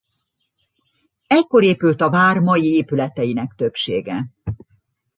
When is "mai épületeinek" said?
2.39-3.53